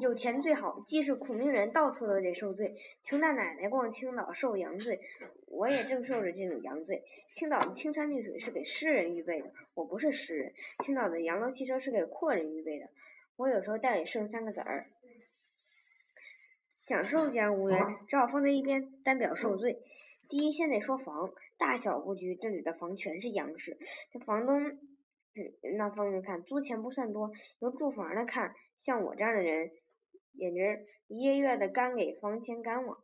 [0.00, 2.76] 有钱最好，即使苦命人到处都得受罪。
[3.02, 5.00] 穷大奶奶逛青岛受洋罪，
[5.46, 7.02] 我也正受着这种洋罪。
[7.32, 10.52] 青岛的青山绿水是给诗人预备的，我不是诗人。
[10.84, 12.88] 青岛的洋楼汽车是给阔人预备的，
[13.36, 14.86] 我有时候袋里剩三个子儿。
[16.76, 19.80] 享受既然无缘，只好放在一边，单表受罪。
[20.28, 23.76] 第一，先得说房，大小不拘，这里的房全是洋式。
[24.12, 24.78] 这房东。
[25.76, 27.30] 那方面看，租钱不算多；
[27.60, 29.70] 由住房的看，像我这样的人，
[30.34, 32.98] 简直一月月的干给房钱干网。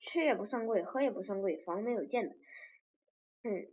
[0.00, 2.36] 吃也不算贵，喝也不算贵，房没有建的。
[3.42, 3.66] 嗯，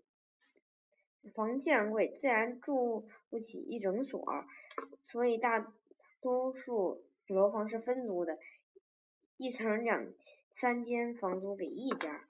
[1.34, 4.26] 房既然贵，自然住不起一整所，
[5.04, 5.74] 所以大
[6.22, 8.40] 多数楼房是分租的，
[9.38, 10.12] 一层两
[10.56, 12.28] 三间房租给一家。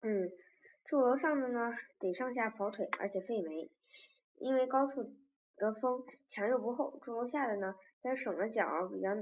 [0.00, 0.32] 嗯。
[0.84, 3.70] 住楼上的呢，得上下跑腿，而且费煤，
[4.36, 5.14] 因为高处
[5.56, 6.98] 得风，墙又不厚。
[7.02, 9.14] 住楼下的呢，咱省了脚，比较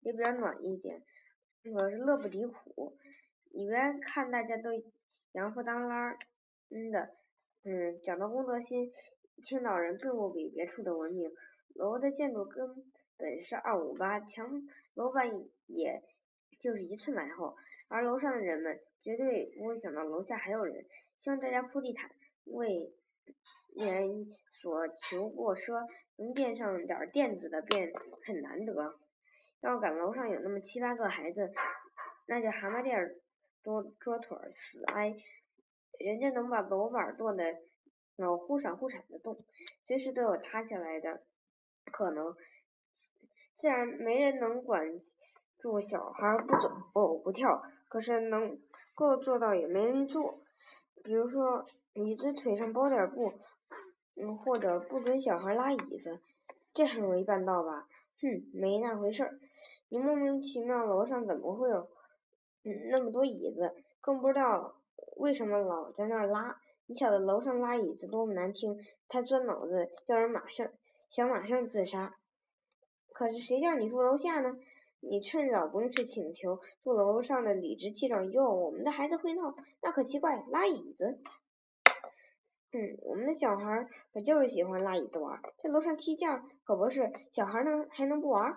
[0.00, 1.02] 也比较暖一点。
[1.72, 2.96] 我是乐不敌苦，
[3.50, 4.70] 里边看大家都
[5.32, 6.16] 洋不当啷
[6.70, 7.16] 嗯的，
[7.64, 8.92] 嗯，讲到公德心，
[9.42, 11.30] 青岛人并不比别处的文明。
[11.74, 15.30] 楼的建筑根本是二五八，墙楼板
[15.66, 16.02] 也
[16.58, 17.56] 就是一寸来厚，
[17.88, 18.80] 而楼上的人们。
[19.02, 20.84] 绝对不会想到楼下还有人。
[21.16, 22.10] 希望大家铺地毯，
[22.46, 22.92] 为
[23.76, 24.26] 免
[24.60, 27.92] 所求过奢，能垫上点垫子的便
[28.26, 28.98] 很难得。
[29.60, 31.52] 要赶楼上有那么七八个孩子，
[32.26, 33.16] 那就蛤蟆垫儿
[33.62, 35.14] 多桌腿儿死挨。
[35.98, 37.44] 人家能把楼板剁的
[38.16, 39.44] 老忽闪忽闪的动，
[39.86, 41.22] 随时都有塌下来的
[41.92, 42.34] 可能。
[43.56, 44.86] 自然没人能管
[45.58, 48.58] 住小孩不走不跳，可是能。
[48.96, 50.40] 够做到也没人做，
[51.04, 53.30] 比如说椅子腿上包点布，
[54.16, 56.20] 嗯，或者不准小孩拉椅子，
[56.74, 57.86] 这很容易办到吧？
[58.20, 59.38] 哼，没那回事儿。
[59.88, 61.88] 你莫名其妙楼上怎么会有
[62.64, 63.74] 嗯那么多椅子？
[64.00, 64.74] 更不知道
[65.16, 66.60] 为什么老在那儿拉。
[66.86, 68.78] 你晓得楼上拉椅子多么难听，
[69.08, 70.68] 他钻脑子叫人马上
[71.10, 72.14] 想马上自杀。
[73.12, 74.56] 可是谁叫你住楼下呢？
[75.00, 78.54] 你趁早不用去请求住楼上的理直气壮哟！
[78.54, 81.20] 我们的孩子会闹，那可奇怪，拉椅子。
[82.72, 88.54] 嗯，我们的小孩可就是喜欢拉椅子玩，在楼上踢毽可不是，小孩能还能不玩？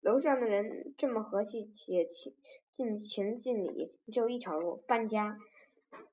[0.00, 2.34] 楼上的人这么和气且尽
[2.76, 5.36] 尽情尽理，只有一条路，搬家。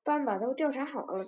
[0.04, 1.26] 搬吧，都调查好了，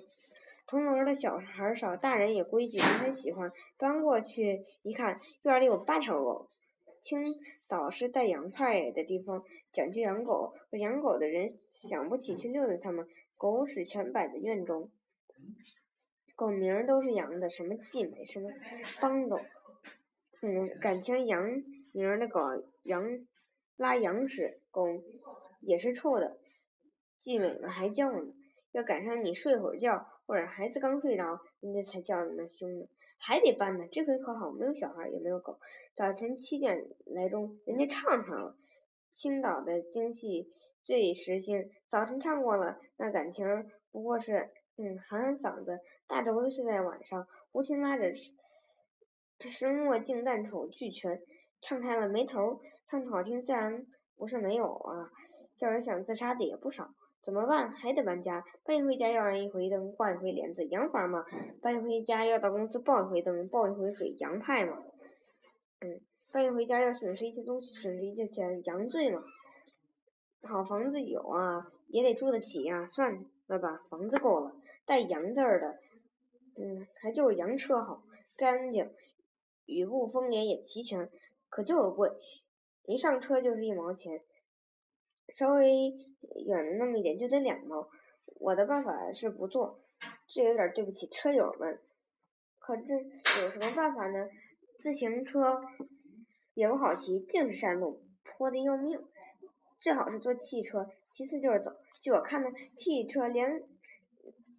[0.66, 3.52] 同楼的小孩少，大人也规矩，很喜欢。
[3.78, 6.48] 搬过去一看，院里有八条狗。
[7.04, 7.20] 青
[7.68, 10.54] 岛是带洋派的地方，讲究养狗。
[10.72, 14.90] 可养狗的人想不起去遛遛它们，狗屎全摆在院中。
[16.36, 18.50] 狗名儿都是洋的，什么季美，什么
[19.02, 19.40] 邦狗。
[20.42, 22.40] 嗯，感情羊名儿的狗，
[22.84, 23.26] 羊
[23.76, 24.86] 拉羊屎，狗
[25.62, 26.38] 也是臭的。
[27.24, 28.34] 季美了还叫呢，
[28.72, 32.88] 要赶上你睡会儿觉，或者孩子刚睡着，人家才叫的那凶呢。
[33.20, 35.60] 还得搬呢，这回可好，没有小孩，也没有狗。
[35.96, 38.56] 早晨七点来钟，人家唱上了。
[39.16, 43.48] 青岛的京戏最时兴，早晨唱过了，那感情
[43.92, 45.80] 不过是嗯喊喊嗓子。
[46.08, 48.14] 大轴子是在晚上，胡琴拉着
[49.52, 51.22] 声墨净旦丑俱全，
[51.62, 52.62] 唱开了没头。
[52.90, 55.12] 唱的好听，自然不是没有啊，
[55.58, 56.90] 叫人想自杀的也不少。
[57.22, 57.72] 怎么办？
[57.72, 58.46] 还得搬家。
[58.64, 61.26] 搬一回家要安一回灯，挂一回帘子，洋房嘛。
[61.62, 64.82] 搬一回家要到公司报一回灯，报一回水，洋派嘛。
[65.82, 66.00] 嗯，
[66.32, 69.22] 搬一回家要损失一些东西，损失一些钱，洋罪嘛。
[70.44, 72.88] 好房子有啊，也得住得起呀。
[72.88, 74.56] 算了吧，房子够了，
[74.88, 75.78] 带洋字儿的。
[76.60, 78.02] 嗯，还就是洋车好，
[78.36, 78.90] 干净，
[79.66, 81.08] 雨布风帘也齐全，
[81.50, 82.10] 可就是贵，
[82.86, 84.24] 一上车就是一毛钱。
[85.36, 85.94] 稍微
[86.48, 87.90] 远了那么一点就得两毛，
[88.40, 89.82] 我的办法是不坐，
[90.28, 91.80] 这有点对不起车友们。
[92.58, 92.96] 可这
[93.44, 94.30] 有什么办法呢？
[94.80, 95.62] 自行车
[96.54, 99.00] 也不好骑，尽是山路，坡的要命。
[99.78, 101.72] 最好是坐汽车，其次就是走。
[102.02, 103.62] 据我看呢，汽车连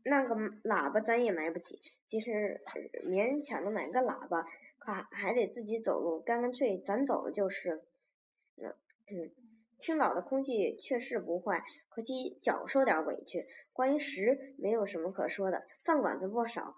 [0.09, 2.61] 那个喇叭咱也买不起，即使
[3.07, 4.47] 勉强的买个喇叭，
[4.79, 7.85] 可还得自己走路，干脆咱走了就是。
[8.57, 9.31] 那嗯。
[9.81, 13.47] 青岛的空气确实不坏，可惜脚受点委屈。
[13.73, 16.75] 关于食，没有什么可说的，饭馆子不少，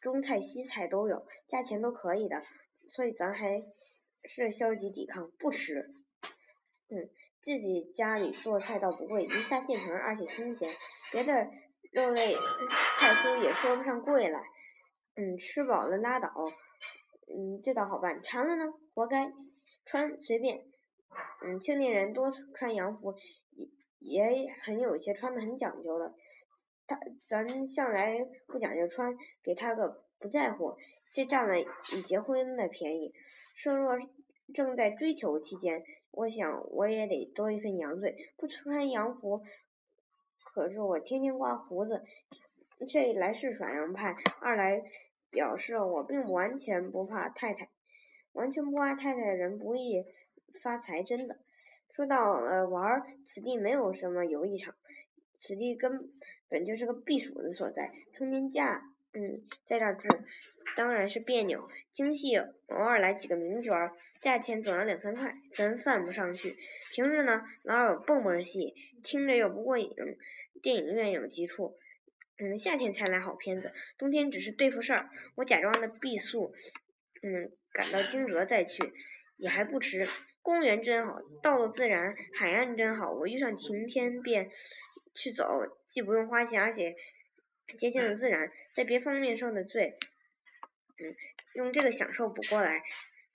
[0.00, 2.42] 中菜西菜都有，价钱都可以的，
[2.88, 3.62] 所以咱还
[4.24, 5.94] 是消极抵抗，不吃。
[6.88, 7.08] 嗯，
[7.40, 10.74] 自己家里做菜倒不贵，一下现成，而且新鲜，
[11.12, 11.46] 别的
[11.90, 12.34] 肉类
[12.96, 14.40] 菜蔬也说不上贵来。
[15.16, 16.30] 嗯，吃饱了拉倒。
[17.28, 18.22] 嗯，这倒好办。
[18.22, 19.32] 馋了呢，活该。
[19.86, 20.62] 穿随便。
[21.42, 23.14] 嗯，青年人多穿洋服，
[23.98, 26.14] 也也很有些穿的很讲究的。
[26.86, 26.98] 他
[27.28, 30.76] 咱向来不讲究穿，给他个不在乎，
[31.12, 31.56] 这占了
[31.92, 33.12] 你结婚的便宜。
[33.56, 33.98] 设若
[34.54, 35.82] 正在追求期间，
[36.12, 38.16] 我想我也得多一份洋罪。
[38.36, 39.42] 不穿洋服，
[40.60, 42.04] 可是我天天刮胡子，
[42.86, 44.82] 这一来是耍洋派，二来
[45.30, 47.70] 表示我并不完全不怕太太。
[48.32, 50.04] 完全不怕太太的人不易
[50.62, 51.38] 发财，真的。
[51.94, 54.74] 说到呃玩，此地没有什么游艺场，
[55.38, 56.10] 此地根
[56.50, 57.90] 本就是个避暑的所在。
[58.12, 58.82] 春天假，
[59.14, 60.08] 嗯，在这儿住。
[60.76, 63.72] 当然是别扭，京戏偶尔来几个名角，
[64.20, 66.58] 价钱总要两三块，咱犯不上去。
[66.92, 69.90] 平日呢，老有蹦蹦戏，听着又不过瘾。
[70.62, 71.78] 电影院有几处，
[72.38, 75.10] 嗯，夏天才来好片子，冬天只是对付事儿。
[75.36, 76.54] 我假装的避宿，
[77.22, 78.92] 嗯，赶到惊蛰再去
[79.36, 80.08] 也还不迟。
[80.42, 83.12] 公园真好，道路自然，海岸真好。
[83.12, 84.50] 我遇上晴天便
[85.14, 85.46] 去走，
[85.86, 86.96] 既不用花钱，而且
[87.78, 89.98] 接近了自然，在别方面受的罪。
[90.98, 91.14] 嗯，
[91.54, 92.82] 用这个享受补过来，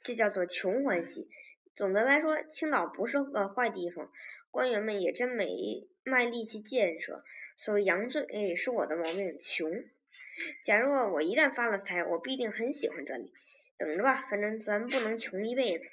[0.03, 1.27] 这叫做穷欢喜。
[1.75, 4.09] 总的来说，青岛不是个坏地方，
[4.49, 7.23] 官员们也真没卖力气建设。
[7.57, 9.83] 所谓洋罪，是我的毛病，穷。
[10.63, 13.31] 假若我一旦发了财，我必定很喜欢这里。
[13.77, 15.85] 等着吧，反正咱不能穷一辈子。